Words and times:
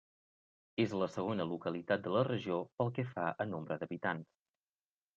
És 0.83 0.95
la 1.01 1.09
segona 1.17 1.47
localitat 1.51 2.03
de 2.09 2.15
la 2.17 2.25
regió 2.31 2.59
pel 2.81 2.93
que 2.99 3.09
fa 3.13 3.31
a 3.47 3.51
nombre 3.55 3.81
d'habitants. 3.83 4.31